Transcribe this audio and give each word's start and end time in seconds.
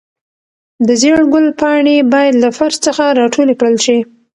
د 0.87 0.89
زېړ 1.01 1.19
ګل 1.33 1.45
پاڼې 1.59 1.95
باید 2.13 2.33
له 2.43 2.49
فرش 2.57 2.75
څخه 2.85 3.03
راټولې 3.19 3.53
کړل 3.59 3.75
شي. 3.85 3.97